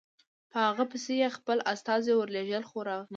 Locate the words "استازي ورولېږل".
1.73-2.63